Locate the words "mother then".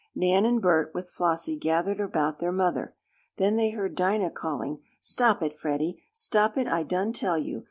2.51-3.55